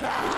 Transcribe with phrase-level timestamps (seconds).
[0.00, 0.34] Ah!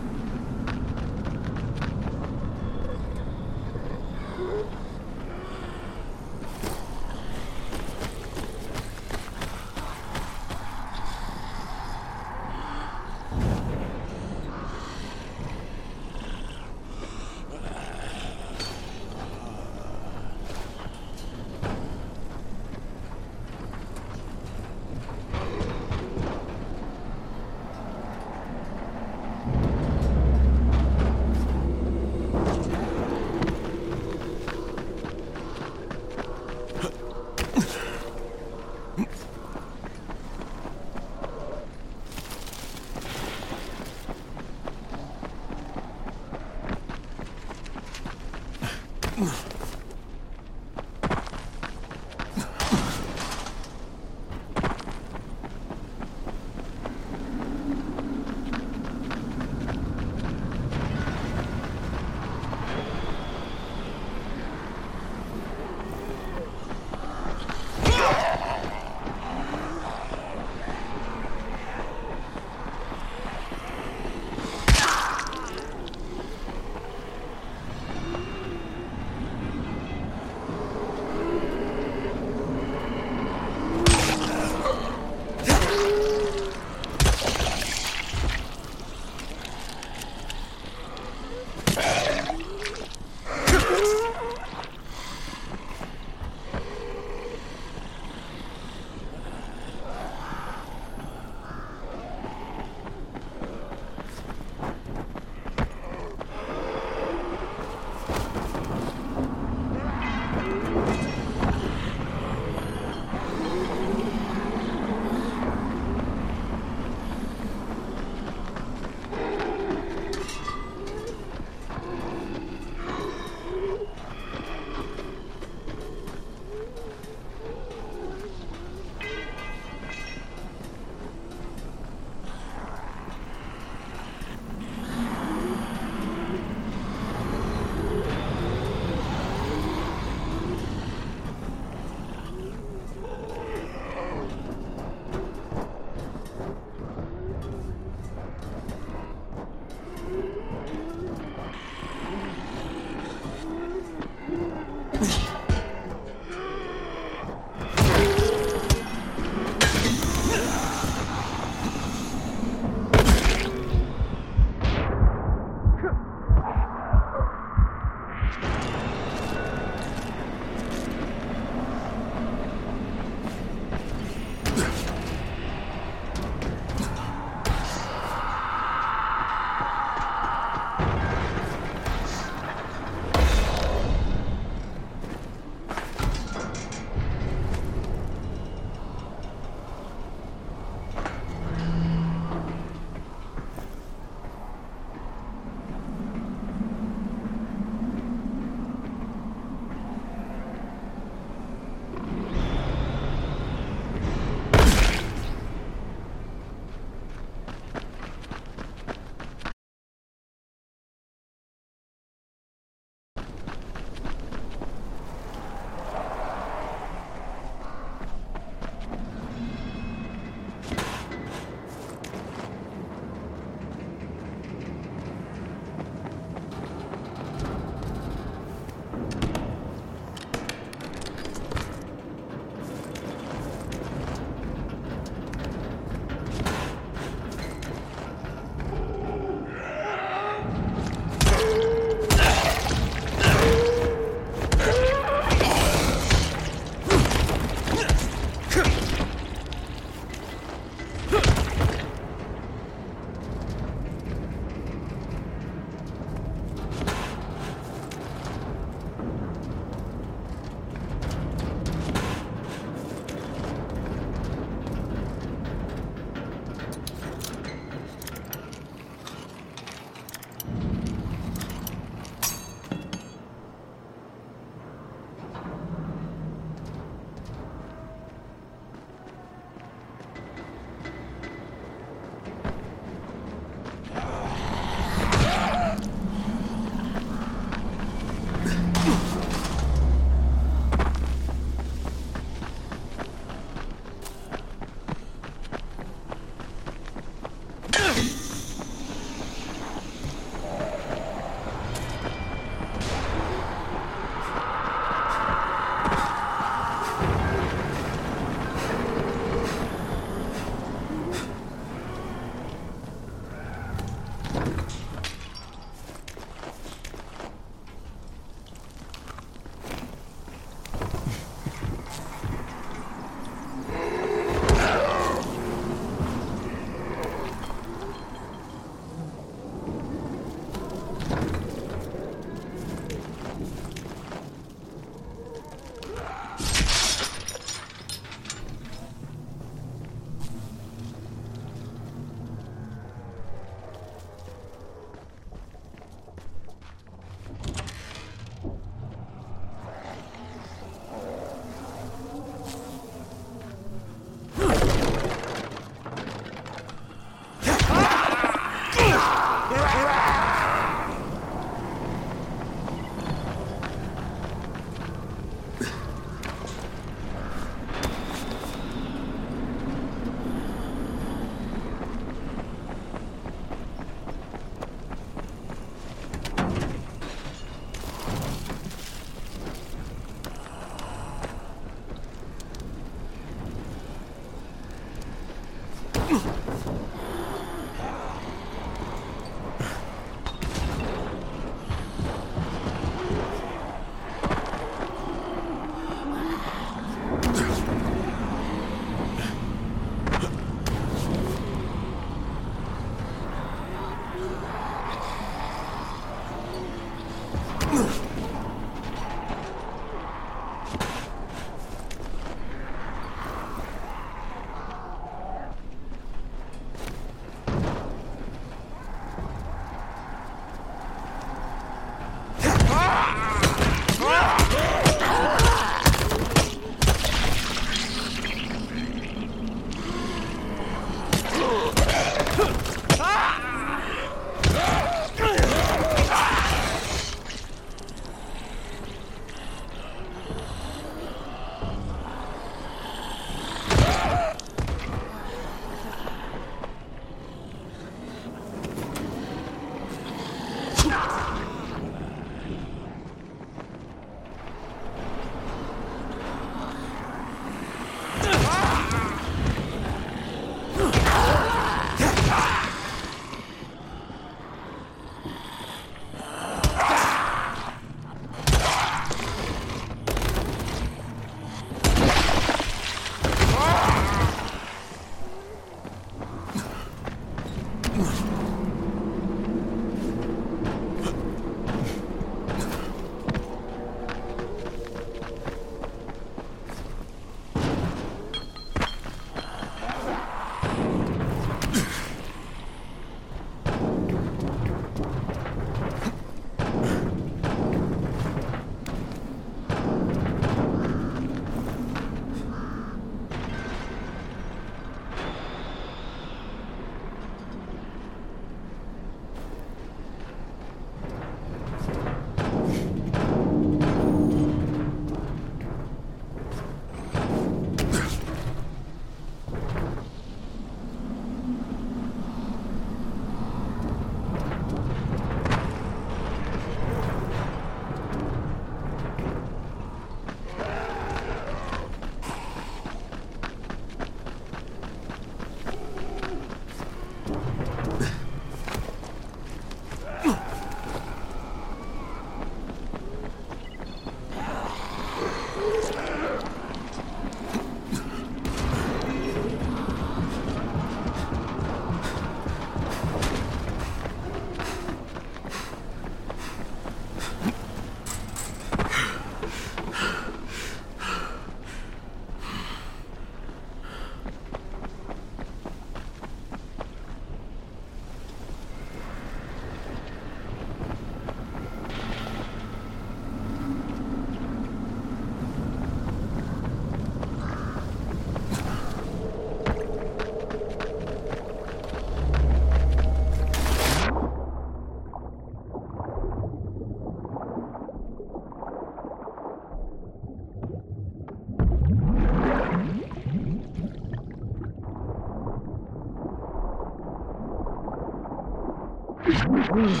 [599.46, 600.00] Whoa.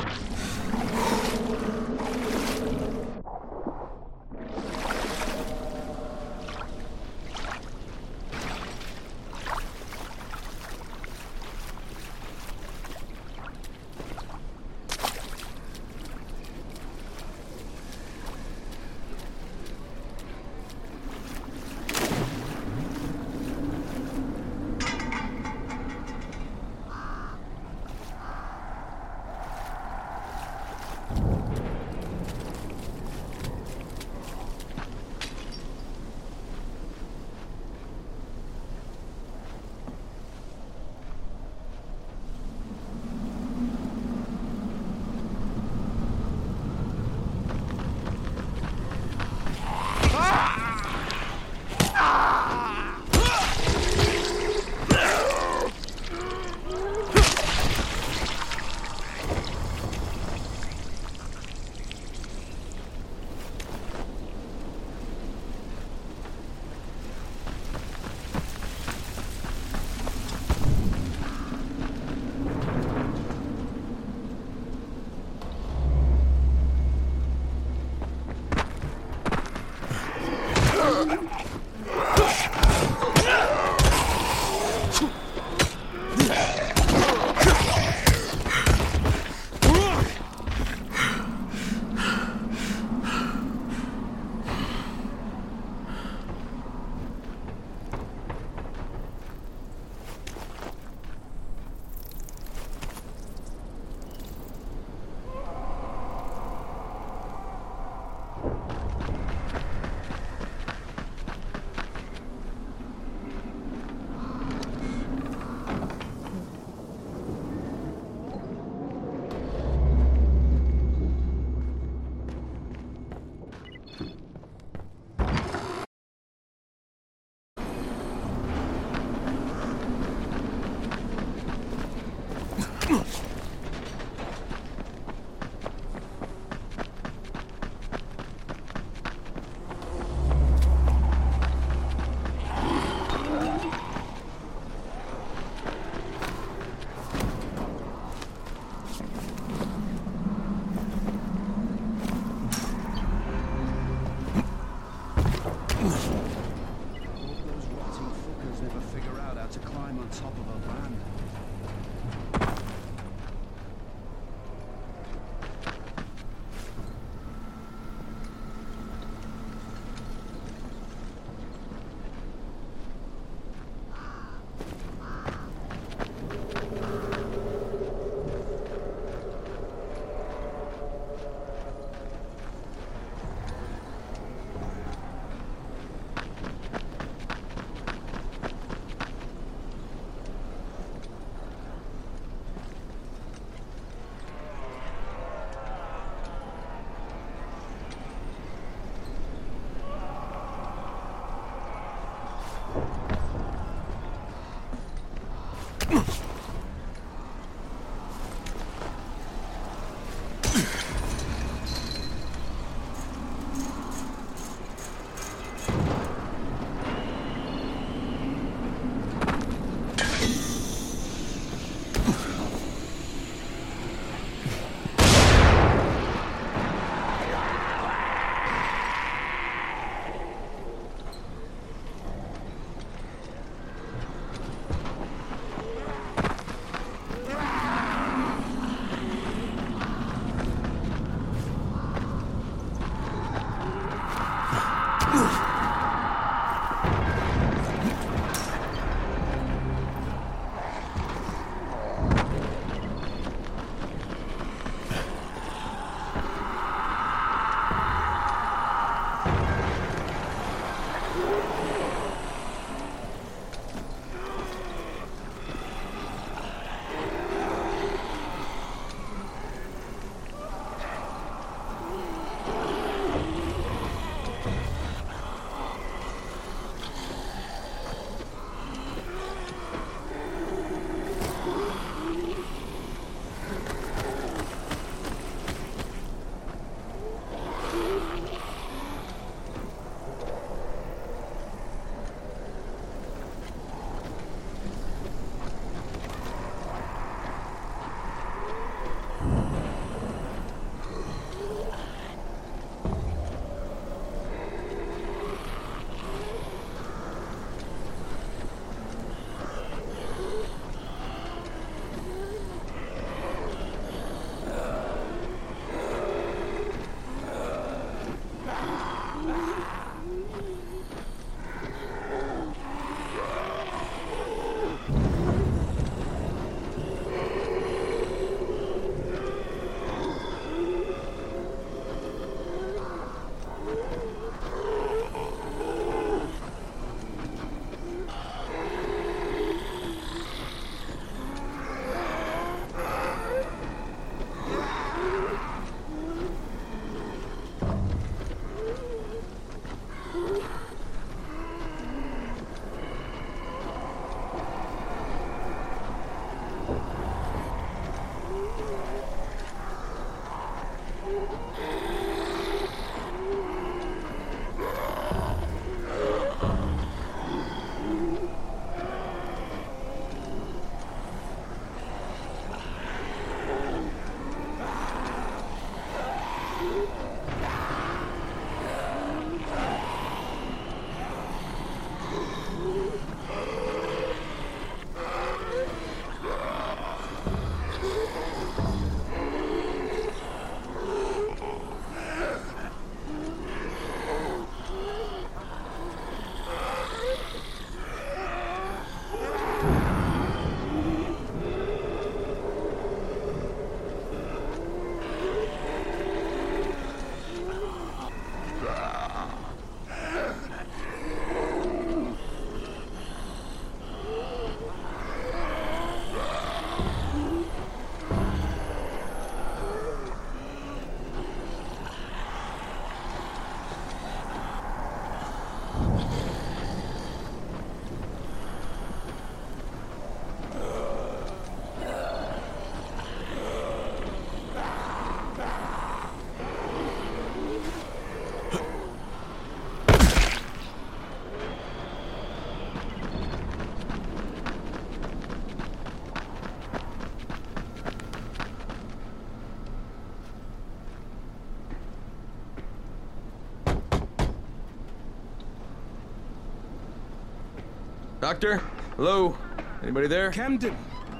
[458.24, 458.56] Doctor?
[458.96, 459.36] Hello?
[459.82, 460.30] Anybody there?
[460.30, 460.74] Camden,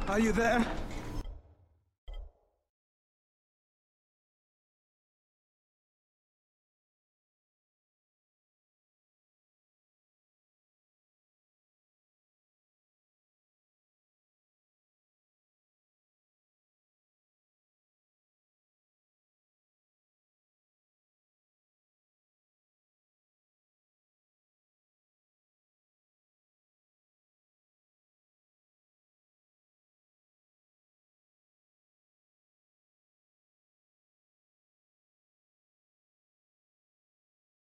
[0.09, 0.65] are you there?